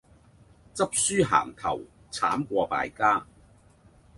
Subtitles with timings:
[0.73, 1.79] 執輸行頭
[2.11, 3.27] 慘過敗家